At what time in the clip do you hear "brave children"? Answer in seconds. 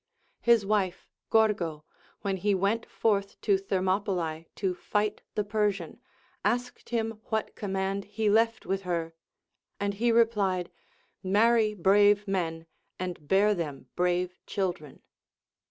13.95-15.03